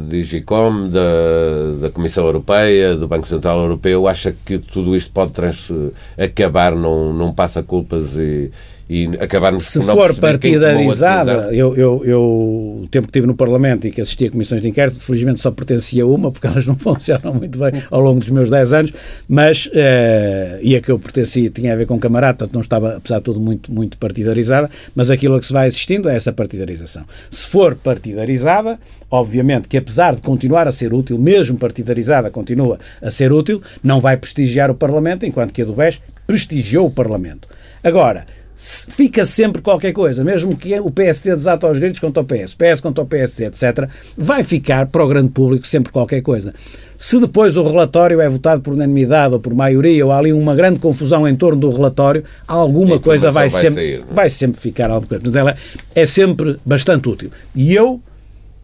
[0.07, 4.07] Digicom, da, da Comissão Europeia, do Banco Central Europeu.
[4.07, 5.71] Acha que tudo isto pode trans,
[6.17, 8.51] acabar num, num passa-culpas e
[8.89, 13.91] e acabarmos Se for partidarizada, eu, eu, eu, o tempo que estive no Parlamento e
[13.91, 17.33] que assisti a comissões de inquérito, felizmente só pertencia a uma, porque elas não funcionam
[17.33, 18.93] muito bem ao longo dos meus 10 anos,
[19.27, 22.97] mas, uh, e a que eu pertencia tinha a ver com camarada, portanto não estava,
[22.97, 26.33] apesar de tudo, muito, muito partidarizada, mas aquilo a que se vai assistindo é essa
[26.33, 27.05] partidarização.
[27.31, 28.77] Se for partidarizada,
[29.09, 34.01] obviamente que apesar de continuar a ser útil, mesmo partidarizada continua a ser útil, não
[34.01, 37.47] vai prestigiar o Parlamento, enquanto que a do BES prestigiou o Parlamento.
[37.83, 42.53] Agora, fica sempre qualquer coisa, mesmo que o PSD desata aos gritos contra o PS,
[42.53, 46.53] PS contra o PSD, etc., vai ficar para o grande público sempre qualquer coisa.
[46.95, 50.55] Se depois o relatório é votado por unanimidade ou por maioria, ou há ali uma
[50.55, 54.13] grande confusão em torno do relatório, alguma coisa vai, vai sempre, sair, é?
[54.13, 55.23] vai sempre ficar alguma coisa.
[55.23, 55.55] Portanto, ela
[55.95, 57.31] é sempre bastante útil.
[57.55, 57.99] E eu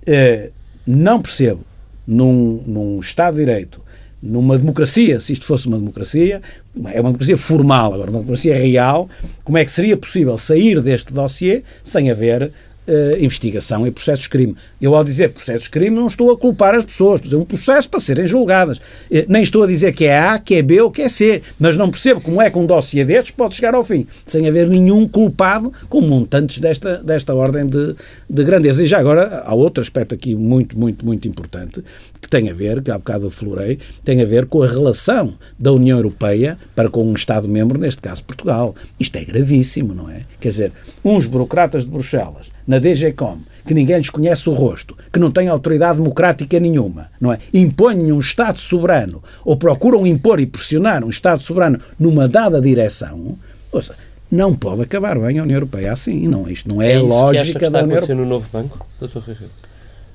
[0.06, 0.52] eh,
[0.86, 1.62] não percebo,
[2.08, 3.82] num, num Estado de Direito,
[4.22, 6.42] numa democracia, se isto fosse uma democracia,
[6.86, 9.10] é uma democracia formal, agora uma democracia real,
[9.44, 12.52] como é que seria possível sair deste dossiê sem haver
[12.90, 14.56] uh, investigação e processos de crime.
[14.82, 17.44] Eu, ao dizer processos de crime, não estou a culpar as pessoas, estou a dizer
[17.44, 18.78] um processo para serem julgadas.
[18.78, 21.42] Uh, nem estou a dizer que é A, que é B ou que é C,
[21.60, 24.68] mas não percebo como é que um dossiê destes pode chegar ao fim, sem haver
[24.68, 27.96] nenhum culpado com montantes desta, desta ordem de,
[28.30, 28.84] de grandeza.
[28.84, 31.84] E já agora, há outro aspecto aqui muito, muito, muito importante,
[32.20, 35.72] que tem a ver, que há bocado florei, tem a ver com a relação da
[35.72, 38.76] União Europeia para com um Estado-membro, neste caso Portugal.
[39.00, 40.24] Isto é gravíssimo, não é?
[40.40, 40.72] Quer dizer,
[41.04, 45.48] uns burocratas de Bruxelas na DGCOM, que ninguém lhes conhece o rosto, que não têm
[45.48, 47.40] autoridade democrática nenhuma, não é?
[47.54, 53.38] Impõem um Estado soberano ou procuram impor e pressionar um Estado soberano numa dada direção,
[53.72, 53.96] ouça,
[54.32, 56.28] não pode acabar bem a União Europeia assim.
[56.28, 58.16] Não, isto não é, é a lógica da União Europeia.
[58.16, 59.20] no novo banco, Dr.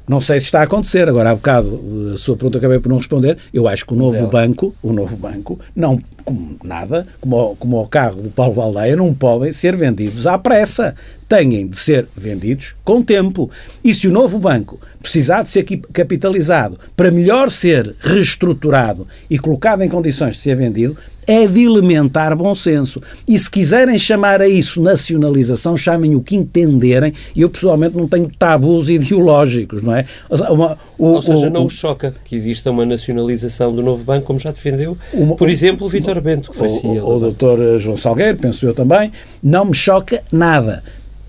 [0.07, 1.09] Não sei se está a acontecer.
[1.09, 3.38] Agora, há bocado, a sua pergunta acabei por não responder.
[3.52, 7.88] Eu acho que o novo banco, o novo banco, não, como nada, como, como o
[7.88, 10.94] carro do Paulo Valdeia, não podem ser vendidos à pressa.
[11.28, 13.50] Têm de ser vendidos com tempo.
[13.82, 19.82] E se o novo banco precisar de ser capitalizado para melhor ser reestruturado e colocado
[19.82, 23.00] em condições de ser vendido, é de elementar bom senso.
[23.26, 27.12] E se quiserem chamar a isso nacionalização, chamem o que entenderem.
[27.34, 30.04] E eu pessoalmente não tenho tabus ideológicos, não é?
[30.50, 34.26] Uma, o, Ou seja, o, não o, choca que exista uma nacionalização do novo banco,
[34.26, 37.04] como já defendeu, uma, por exemplo, o Vitor Bento, que foi CEO.
[37.04, 39.10] O, o doutor João Salgueiro, penso eu também,
[39.42, 40.82] não me choca nada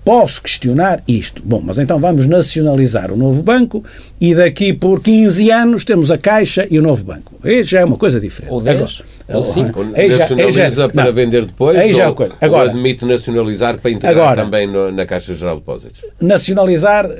[0.06, 1.42] posso questionar isto.
[1.44, 3.82] Bom, mas então vamos nacionalizar o novo banco
[4.20, 7.34] e daqui por 15 anos temos a Caixa e o novo banco.
[7.44, 8.52] Isso já é uma coisa diferente.
[8.52, 9.02] Ou 10,
[9.34, 9.84] ou 5.
[9.84, 14.44] Nacionaliza para não, vender depois aí já, ou, agora, ou admite nacionalizar para integrar agora,
[14.44, 16.00] também no, na Caixa Geral de Depósitos?
[16.20, 17.10] Nacionalizar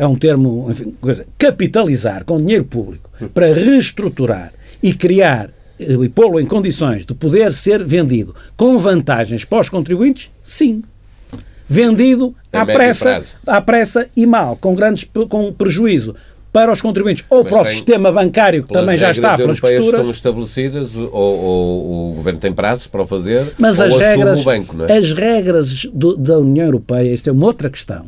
[0.00, 4.52] é um termo, enfim, coisa, capitalizar com dinheiro público para reestruturar
[4.82, 9.68] e criar eh, e pô-lo em condições de poder ser vendido com vantagens para os
[9.68, 10.82] contribuintes, sim
[11.68, 16.14] vendido à pressa, à pressa e mal, com grandes com prejuízo
[16.52, 19.86] para os contribuintes ou Mas para o sistema bancário que também já está pelas costuras.
[19.86, 24.40] estão estabelecidas ou, ou, o governo tem prazos para o fazer Mas ou as regras,
[24.40, 24.92] o banco, não é?
[24.92, 28.06] As regras do, da União Europeia, isto é uma outra questão,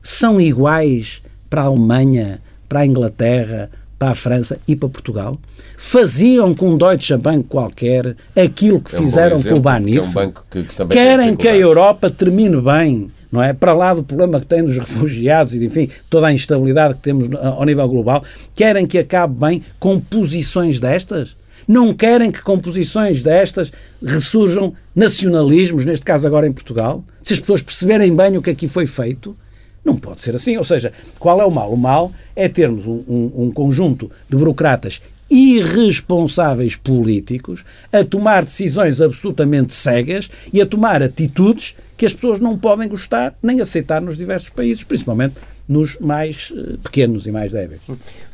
[0.00, 1.20] são iguais
[1.50, 5.36] para a Alemanha, para a Inglaterra, para a França e para Portugal,
[5.84, 10.26] faziam com um Deutsche Bank qualquer aquilo que é um fizeram com o Banif, é
[10.26, 13.52] um que, que querem que a Europa termine bem, não é?
[13.52, 17.28] Para lá do problema que tem dos refugiados e, enfim, toda a instabilidade que temos
[17.38, 21.36] ao nível global, querem que acabe bem com posições destas?
[21.68, 23.70] Não querem que com posições destas
[24.02, 27.04] ressurjam nacionalismos, neste caso agora em Portugal?
[27.22, 29.36] Se as pessoas perceberem bem o que aqui foi feito,
[29.84, 30.56] não pode ser assim.
[30.56, 31.72] Ou seja, qual é o mal?
[31.72, 39.00] O mal é termos um, um, um conjunto de burocratas irresponsáveis políticos a tomar decisões
[39.00, 44.16] absolutamente cegas e a tomar atitudes que as pessoas não podem gostar nem aceitar nos
[44.16, 45.34] diversos países, principalmente
[45.66, 47.80] nos mais uh, pequenos e mais débeis.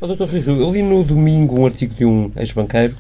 [0.01, 0.25] Oh, Dr.
[0.25, 2.97] Rui, eu li no domingo um artigo de um ex-banqueiro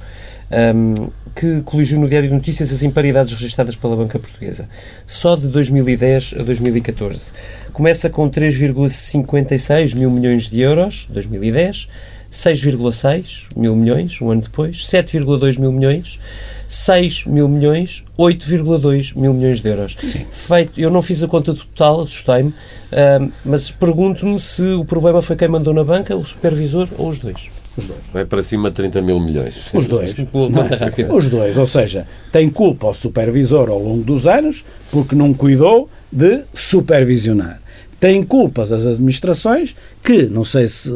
[0.50, 4.68] um, que coligiu no Diário de Notícias as imparidades registradas pela banca portuguesa.
[5.07, 7.33] Só de 2010 a 2014.
[7.72, 11.88] Começa com 3,56 mil milhões de euros, 2010,
[12.30, 16.20] 6,6 mil milhões, um ano depois, 7,2 mil milhões,
[16.68, 19.96] 6 mil milhões, 8,2 mil milhões de euros.
[19.98, 20.24] Sim.
[20.30, 25.34] Feito, eu não fiz a conta total, assustei-me, uh, mas pergunto-me se o problema foi
[25.34, 27.50] quem mandou na banca, o supervisor ou os dois.
[27.76, 28.00] Os dois.
[28.12, 29.70] Vai para cima de 30 mil milhões.
[29.72, 30.14] Os dois.
[30.32, 35.32] Não, os dois, ou seja, tem culpa o supervisor ao longo dos anos porque não
[35.32, 37.60] cuidou de supervisionar.
[38.00, 40.90] Tem culpas as administrações que, não sei se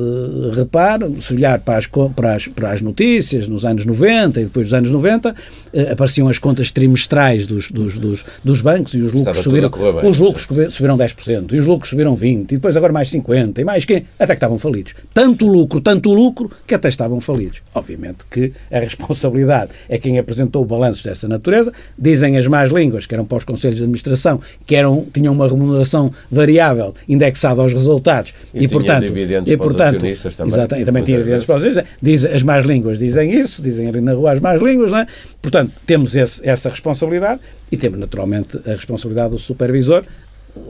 [0.56, 4.66] reparam, se olhar para as, para, as, para as notícias nos anos 90 e depois
[4.66, 5.34] dos anos 90,
[5.74, 10.10] eh, apareciam as contas trimestrais dos, dos, dos, dos bancos e os lucros subiram, bem,
[10.10, 13.64] os lucros subiram 10% e os lucros subiram 20% e depois agora mais 50% e
[13.64, 14.94] mais que até que estavam falidos.
[15.12, 17.62] Tanto lucro, tanto lucro, que até estavam falidos.
[17.74, 21.70] Obviamente que a responsabilidade é quem apresentou balanços dessa natureza.
[21.98, 25.46] Dizem as más línguas, que eram para os conselhos de administração, que eram, tinham uma
[25.46, 30.54] remuneração variável indexada aos resultados e, e portanto dividendos e, portanto, para os acionistas também.
[30.54, 31.96] Exato, e também tinha dividendos para os acionistas.
[32.00, 35.07] Diz, as más línguas dizem isso, dizem ali na rua as más línguas, não é?
[35.40, 40.04] Portanto, temos esse, essa responsabilidade e temos naturalmente a responsabilidade do supervisor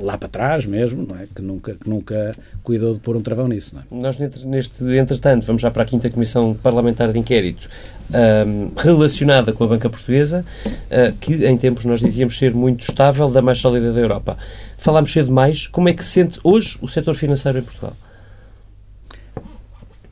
[0.01, 1.27] lá para trás mesmo, não é?
[1.35, 3.77] que, nunca, que nunca cuidou de pôr um travão nisso.
[3.77, 3.95] É?
[3.95, 7.69] Nós, neste entretanto, vamos já para a quinta Comissão Parlamentar de Inquérito
[8.11, 13.29] um, relacionada com a banca portuguesa, uh, que em tempos nós dizíamos ser muito estável,
[13.29, 14.37] da mais sólida da Europa.
[14.79, 15.67] Falámos cedo demais.
[15.67, 17.97] Como é que se sente hoje o setor financeiro em Portugal?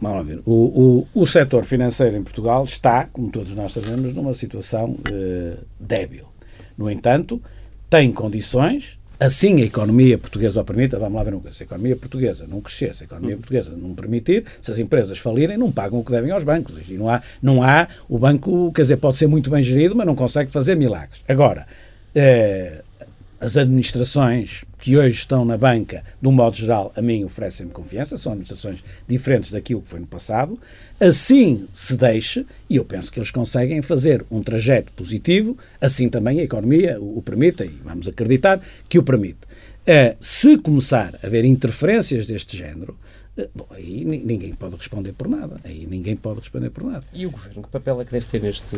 [0.00, 0.40] Vamos ver.
[0.44, 5.58] O, o, o setor financeiro em Portugal está, como todos nós sabemos, numa situação uh,
[5.78, 6.26] débil.
[6.76, 7.40] No entanto,
[7.88, 11.66] tem condições Assim a economia portuguesa o permite, vamos lá ver uma coisa, se a
[11.66, 15.70] economia portuguesa não crescer, se a economia portuguesa não permitir, se as empresas falirem, não
[15.70, 16.74] pagam o que devem aos bancos.
[16.88, 20.08] E não há, não há, o banco, quer dizer, pode ser muito bem gerido, mas
[20.08, 21.22] não consegue fazer milagres.
[21.28, 21.68] Agora,
[22.12, 22.82] eh,
[23.42, 28.16] as administrações que hoje estão na banca, de um modo geral, a mim oferecem-me confiança,
[28.16, 30.56] são administrações diferentes daquilo que foi no passado.
[31.00, 36.38] Assim se deixe, e eu penso que eles conseguem fazer um trajeto positivo, assim também
[36.38, 39.40] a economia o, o permite, e vamos acreditar que o permite.
[39.82, 42.96] Uh, se começar a haver interferências deste género,
[43.36, 45.60] uh, bom, aí ninguém pode responder por nada.
[45.64, 47.04] Aí ninguém pode responder por nada.
[47.12, 48.76] E o Governo, que papel é que deve ter neste,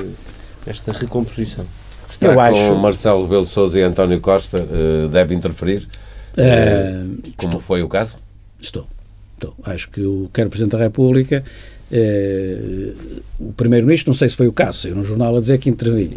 [0.67, 1.67] nesta recomposição?
[2.15, 2.77] Está eu com acho...
[2.77, 5.89] Marcelo Belo Souza e António Costa, uh, deve interferir,
[6.33, 7.61] uh, como estou.
[7.61, 8.17] foi o caso?
[8.61, 8.87] Estou,
[9.35, 9.55] estou.
[9.65, 11.45] Acho que o quer Presidente da República,
[13.39, 16.11] o Primeiro-Ministro, não sei se foi o caso, saiu no jornal a dizer que interviu.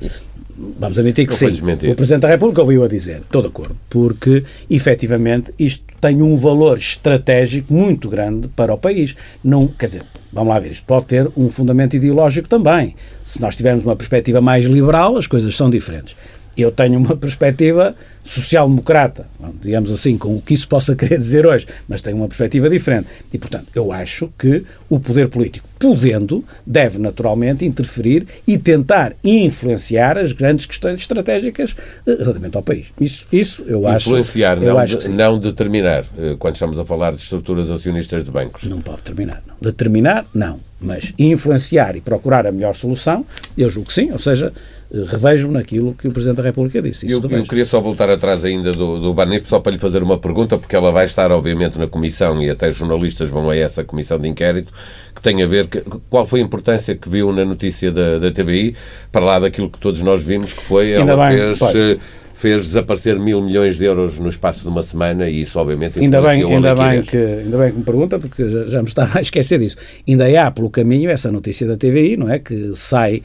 [0.79, 1.47] Vamos admitir que sim.
[1.47, 6.35] O Presidente da República ouviu a dizer, estou de acordo, porque efetivamente isto tem um
[6.35, 9.15] valor estratégico muito grande para o país.
[9.43, 12.95] Não, quer dizer, vamos lá ver, isto pode ter um fundamento ideológico também.
[13.23, 16.15] Se nós tivermos uma perspectiva mais liberal, as coisas são diferentes.
[16.57, 17.95] Eu tenho uma perspectiva
[18.27, 19.27] social-democrata,
[19.61, 23.07] digamos assim, com o que isso possa querer dizer hoje, mas tenho uma perspectiva diferente.
[23.31, 30.17] E, portanto, eu acho que o poder político, podendo, deve naturalmente interferir e tentar influenciar
[30.17, 32.91] as grandes questões estratégicas eh, relativamente ao país.
[32.99, 34.09] Isso, isso eu acho.
[34.09, 38.63] Influenciar, não, acho não determinar, eh, quando estamos a falar de estruturas acionistas de bancos.
[38.65, 39.41] Não pode determinar.
[39.47, 39.55] Não.
[39.61, 40.59] Determinar, não.
[40.79, 43.25] Mas influenciar e procurar a melhor solução,
[43.57, 44.53] eu julgo que sim, ou seja,
[44.91, 47.09] eh, revejo naquilo que o Presidente da República disse.
[47.11, 50.17] Eu, eu, queria só voltar atrás ainda do, do Banif, só para lhe fazer uma
[50.17, 54.17] pergunta, porque ela vai estar, obviamente, na Comissão e até jornalistas vão a essa Comissão
[54.17, 54.71] de Inquérito,
[55.13, 55.67] que tem a ver.
[55.67, 58.75] Que, qual foi a importância que viu na notícia da, da TBI,
[59.11, 60.95] para lá daquilo que todos nós vimos, que foi.
[60.95, 61.59] Ainda ela bem, fez.
[61.59, 61.97] Pode eh,
[62.37, 66.21] fez desaparecer mil milhões de euros no espaço de uma semana e isso obviamente ainda
[66.21, 69.21] bem ainda bem que ainda bem que me pergunta porque já, já me estava a
[69.21, 69.75] esquecer disso
[70.07, 73.23] ainda há pelo caminho essa notícia da TVI não é que sai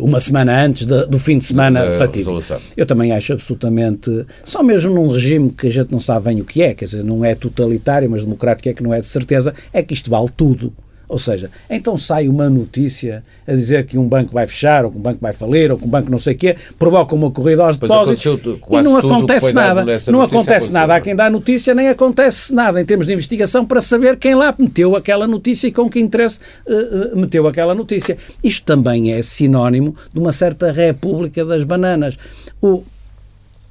[0.00, 2.38] uma semana antes de, do fim de semana fatídico.
[2.76, 6.44] eu também acho absolutamente só mesmo num regime que a gente não sabe bem o
[6.44, 9.54] que é quer dizer não é totalitário mas democrático é que não é de certeza
[9.72, 10.72] é que isto vale tudo
[11.08, 14.98] Ou seja, então sai uma notícia a dizer que um banco vai fechar, ou que
[14.98, 17.64] um banco vai falir, ou que um banco não sei o quê, provoca uma corrida
[17.64, 18.24] aos depósitos
[18.70, 19.84] e não acontece nada.
[20.08, 23.64] Não acontece nada a quem dá a notícia, nem acontece nada em termos de investigação
[23.64, 27.74] para saber quem lá meteu aquela notícia e com que interesse uh, uh, meteu aquela
[27.74, 28.16] notícia.
[28.44, 32.18] Isto também é sinónimo de uma certa república das bananas.
[32.60, 32.82] O,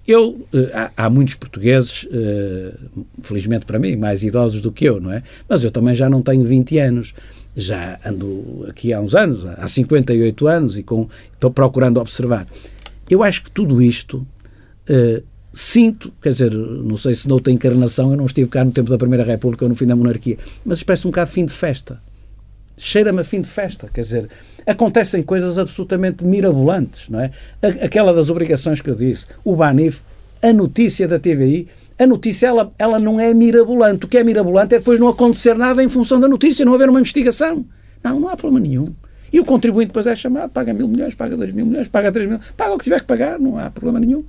[0.08, 5.02] eu, eh, há, há, muitos portugueses, uh, felizmente para mim, mais idosos do que eu,
[5.02, 5.22] não é?
[5.50, 7.14] Mas eu também já não tenho 20 anos.
[7.56, 12.48] Já ando aqui há uns anos, há 58 anos, e com, estou procurando observar.
[13.10, 14.26] Eu acho que tudo isto
[14.90, 18.90] uh, sinto, quer dizer, não sei se noutra encarnação, eu não estive cá no tempo
[18.90, 22.00] da Primeira República ou no fim da monarquia, mas parece um bocado fim de festa.
[22.78, 24.28] Cheira-me a fim de festa, quer dizer,
[24.68, 27.32] acontecem coisas absolutamente mirabolantes, não é?
[27.82, 30.02] Aquela das obrigações que eu disse, o Banif,
[30.44, 34.06] a notícia da TVI, a notícia ela, ela não é mirabolante.
[34.06, 36.90] O que é mirabolante é depois não acontecer nada em função da notícia, não haver
[36.90, 37.66] uma investigação.
[38.04, 38.94] Não, não há problema nenhum.
[39.32, 42.30] E o contribuinte depois é chamado, paga mil milhões, paga dois mil milhões, paga três
[42.30, 44.24] mil, paga o que tiver que pagar, não há problema nenhum.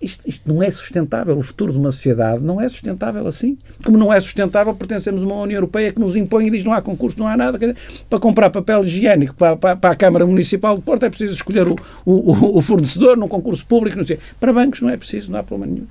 [0.00, 1.36] Isto, isto, não é sustentável.
[1.36, 3.58] O futuro de uma sociedade não é sustentável assim.
[3.84, 6.72] Como não é sustentável pertencemos a uma União Europeia que nos impõe e diz não
[6.72, 7.58] há concurso, não há nada.
[7.58, 7.76] Dizer,
[8.08, 11.68] para comprar papel higiênico para, para, para, a Câmara Municipal de Porto é preciso escolher
[11.68, 13.98] o, o, o fornecedor num concurso público.
[13.98, 14.18] Não sei.
[14.38, 15.86] Para bancos não é preciso, não há problema nenhum.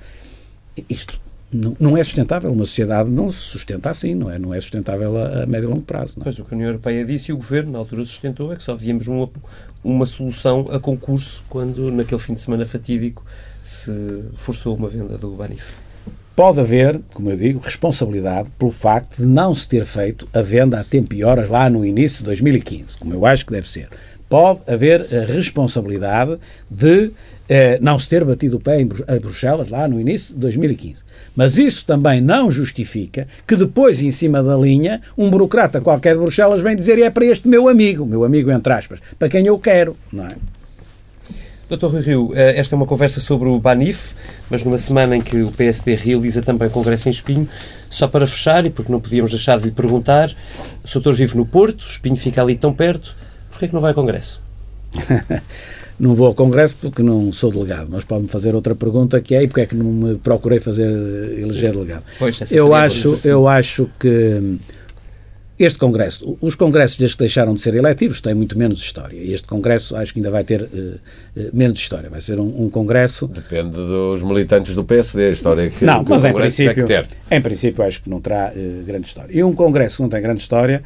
[0.88, 1.20] Isto
[1.52, 2.52] não, não é sustentável.
[2.52, 4.38] Uma sociedade não se sustenta assim, não é?
[4.38, 6.14] Não é sustentável a, a médio e longo prazo.
[6.16, 6.24] Não é?
[6.24, 8.62] Pois o que a União Europeia disse e o Governo, na altura, sustentou é que
[8.62, 9.28] só víamos uma,
[9.82, 13.24] uma solução a concurso quando, naquele fim de semana fatídico,
[13.62, 13.92] se
[14.34, 15.72] forçou uma venda do Banif?
[16.36, 20.80] Pode haver, como eu digo, responsabilidade pelo facto de não se ter feito a venda
[20.80, 23.88] a tempo e horas lá no início de 2015, como eu acho que deve ser.
[24.28, 26.38] Pode haver a responsabilidade
[26.70, 27.10] de
[27.52, 31.02] eh, não se ter batido o pé em Bruxelas lá no início de 2015.
[31.34, 36.20] Mas isso também não justifica que depois, em cima da linha, um burocrata qualquer de
[36.20, 39.58] Bruxelas vem dizer é para este meu amigo, meu amigo entre aspas, para quem eu
[39.58, 40.36] quero, não é?
[41.68, 44.14] Doutor Rui Rio, eh, esta é uma conversa sobre o Banif,
[44.48, 47.48] mas numa semana em que o PSD realiza também o Congresso em Espinho,
[47.88, 50.30] só para fechar, e porque não podíamos deixar de lhe perguntar,
[50.84, 53.16] o doutor vive no Porto, Espinho fica ali tão perto,
[53.48, 54.40] porquê é que não vai ao Congresso?
[55.98, 59.42] não vou ao Congresso porque não sou delegado, mas pode-me fazer outra pergunta que é
[59.42, 62.04] e porque é que não me procurei fazer eh, eleger delegado.
[62.18, 64.58] Pois, eu acho, eu acho que
[65.60, 69.18] este Congresso, os congressos desde que deixaram de ser eletivos têm muito menos história.
[69.22, 72.08] Este Congresso acho que ainda vai ter uh, uh, menos história.
[72.08, 73.28] Vai ser um, um, Congresso.
[73.28, 76.86] Depende dos militantes do PSD, a história que, não, que mas o Congresso em princípio,
[76.86, 77.36] tem que ter.
[77.36, 79.36] Em princípio, acho que não terá uh, grande história.
[79.36, 80.82] E um Congresso que não tem grande história,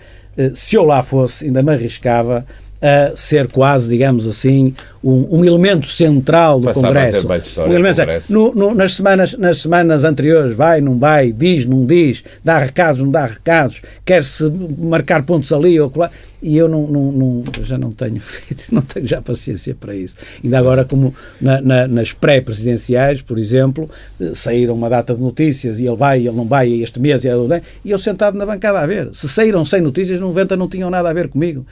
[0.52, 2.44] se eu lá fosse, ainda me arriscava
[2.84, 7.26] a ser quase, digamos assim, um, um elemento central do Passava Congresso.
[7.62, 8.32] um elemento, Congresso.
[8.34, 13.00] No, no, nas, semanas, nas semanas anteriores, vai, não vai, diz, não diz, dá recados,
[13.00, 14.44] não dá recados, quer-se
[14.78, 16.10] marcar pontos ali ou lá.
[16.42, 20.14] E eu não, não, não, já não tenho feito, não tenho já paciência para isso.
[20.44, 23.88] Ainda agora, como na, na, nas pré-presidenciais, por exemplo,
[24.20, 27.28] eh, saíram uma data de notícias e ele vai, ele não vai este mês, e
[27.90, 29.08] eu sentado na bancada a ver.
[29.14, 31.64] Se saíram sem notícias, 90 não tinham nada a ver comigo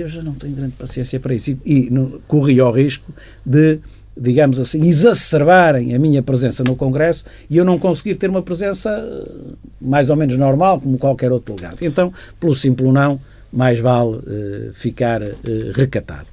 [0.00, 1.50] eu já não tenho grande paciência para isso.
[1.50, 3.12] E, e no, corri ao risco
[3.44, 3.78] de,
[4.16, 8.90] digamos assim, exacerbarem a minha presença no Congresso e eu não conseguir ter uma presença
[8.90, 9.30] eh,
[9.80, 11.82] mais ou menos normal, como qualquer outro delegado.
[11.82, 13.20] Então, pelo simples não,
[13.52, 15.32] mais vale uh, ficar uh,
[15.74, 16.26] recatado.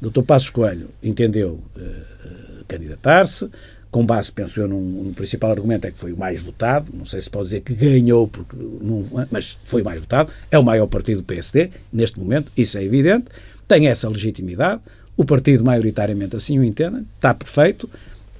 [0.00, 0.22] Dr.
[0.22, 3.48] Passos Coelho entendeu uh, candidatar-se,
[3.92, 7.04] com base, penso eu, num, num, principal argumento é que foi o mais votado, não
[7.04, 10.64] sei se pode dizer que ganhou, porque não, mas foi o mais votado, é o
[10.64, 13.26] maior partido do PSD, neste momento, isso é evidente,
[13.68, 14.80] tem essa legitimidade,
[15.14, 17.88] o partido maioritariamente assim o entende, está perfeito,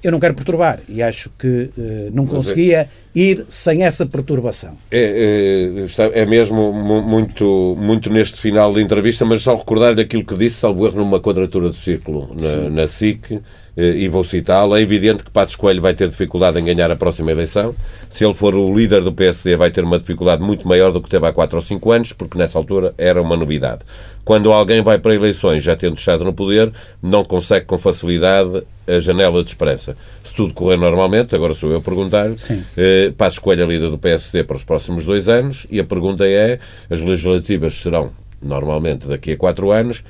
[0.02, 4.76] eu não quero perturbar e acho que uh, não é- conseguia ir sem essa perturbação.
[4.90, 10.34] É, é, é, mesmo muito, muito neste final da entrevista, mas só recordar aquilo que
[10.34, 13.40] disse, salvo erro, numa quadratura do círculo na, na SIC, eh,
[13.76, 17.30] e vou citá-lo, é evidente que Passos Coelho vai ter dificuldade em ganhar a próxima
[17.30, 17.74] eleição.
[18.08, 21.08] Se ele for o líder do PSD, vai ter uma dificuldade muito maior do que
[21.08, 23.80] teve há 4 ou 5 anos, porque nessa altura era uma novidade.
[24.24, 26.70] Quando alguém vai para eleições já tendo estado no poder,
[27.02, 29.96] não consegue com facilidade a janela de esperança.
[30.22, 32.30] Se tudo correr normalmente, agora sou eu a perguntar,
[32.76, 36.26] eh, Passos Coelho é líder do PSD para os próximos dois anos e a pergunta
[36.26, 36.58] é,
[36.90, 40.04] as legislativas serão normalmente daqui a 4 anos,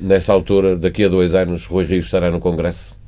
[0.00, 2.98] nessa altura, daqui a dois anos, Rui Rio estará no Congresso?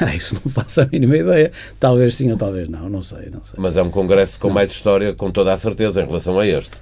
[0.00, 1.50] Ah, isso não faço a mínima ideia.
[1.78, 3.54] Talvez sim ou talvez não, não sei, não sei.
[3.58, 4.54] Mas é um Congresso com não.
[4.54, 6.76] mais história, com toda a certeza, em relação a este.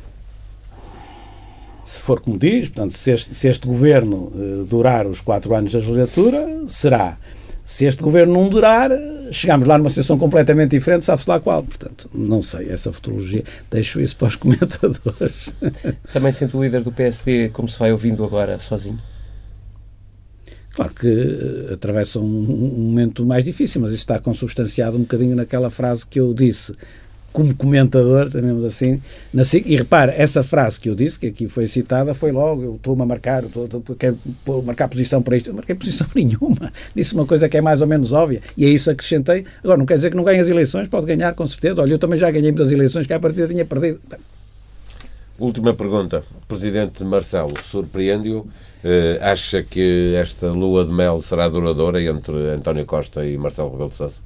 [1.84, 5.72] Se for como diz, portanto, se este, se este governo uh, durar os quatro anos
[5.72, 7.18] da legislatura, será.
[7.64, 8.90] Se este governo não durar,
[9.30, 11.62] chegámos lá numa situação completamente diferente, sabe-se lá qual.
[11.62, 15.48] Portanto, não sei, essa futurologia, deixo isso para os comentadores.
[16.12, 18.98] Também sente o líder do PSD como se vai ouvindo agora sozinho?
[20.74, 25.36] Claro que uh, atravessa um, um, momento mais difícil, mas isso está consubstanciado um bocadinho
[25.36, 26.74] naquela frase que eu disse
[27.32, 29.00] como comentador, também assim,
[29.32, 29.66] na SIC.
[29.66, 33.02] E repare, essa frase que eu disse, que aqui foi citada, foi logo, eu estou-me
[33.02, 33.68] a marcar, estou,
[33.98, 34.18] quero
[34.64, 35.48] marcar posição para isto.
[35.48, 36.70] Eu marquei posição nenhuma.
[36.94, 38.42] Disse uma coisa que é mais ou menos óbvia.
[38.56, 39.44] E é isso acrescentei.
[39.64, 41.80] Agora, não quer dizer que não ganhe as eleições, pode ganhar com certeza.
[41.80, 44.00] Olha, eu também já ganhei muitas eleições que a partida tinha perdido.
[45.38, 46.22] Última pergunta.
[46.46, 48.46] Presidente Marcelo, surpreende-o?
[48.84, 53.90] Uh, acha que esta lua de mel será duradoura entre António Costa e Marcelo Rebelo
[53.90, 54.20] de Sousa?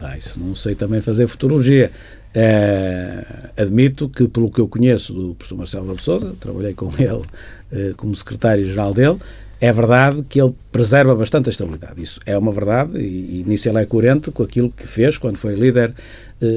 [0.00, 1.92] Ah, isso não sei também fazer futurologia.
[2.34, 3.24] É,
[3.56, 7.22] admito que, pelo que eu conheço do professor Marcelo Rebelo de Sousa, trabalhei com ele
[7.70, 9.18] é, como secretário-geral dele,
[9.60, 12.02] é verdade que ele preserva bastante a estabilidade.
[12.02, 15.36] Isso é uma verdade e, e nisso ele é coerente com aquilo que fez quando
[15.36, 15.94] foi líder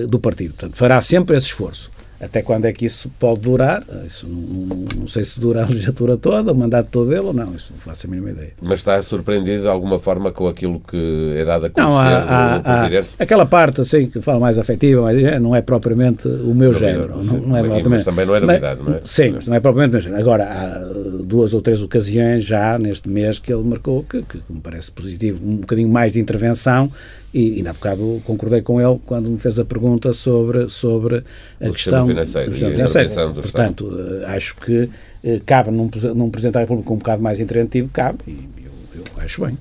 [0.08, 0.54] do partido.
[0.54, 1.92] Portanto, fará sempre esse esforço.
[2.20, 3.84] Até quando é que isso pode durar?
[4.06, 7.34] Isso não, não, não, sei se dura a legislatura toda, o mandato todo dele ou
[7.34, 8.54] não, isso não faço a mínima ideia.
[8.62, 12.58] Mas está surpreendido de alguma forma com aquilo que é dado a conhecer não, há,
[12.58, 13.10] do Presidente?
[13.20, 16.74] Há, aquela parte assim que fala mais afetiva, mas é, não é propriamente o meu
[16.74, 17.18] género.
[17.18, 19.02] Não, sim, não, é propriamente, mas também não é novidade, mas, não é?
[19.04, 20.22] Sim, mas não é propriamente o meu género.
[20.22, 24.62] Agora, há duas ou três ocasiões já neste mês que ele marcou que, que me
[24.62, 26.92] parece positivo, um bocadinho mais de intervenção
[27.34, 31.24] e ainda há bocado concordei com ele quando me fez a pergunta sobre, sobre
[31.60, 33.34] a o questão financeiro do sistema financeiro.
[33.34, 37.90] Portanto, uh, acho que uh, cabe num, num Presidente da República um bocado mais interventivo,
[37.92, 39.58] cabe, e eu, eu acho bem.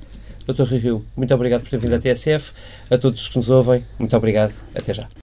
[0.46, 0.64] Dr.
[0.64, 2.52] Rui Rio, muito obrigado por ter vindo à TSF.
[2.90, 4.52] A todos que nos ouvem, muito obrigado.
[4.74, 5.08] Até já.